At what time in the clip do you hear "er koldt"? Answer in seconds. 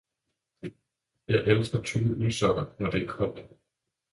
3.03-3.45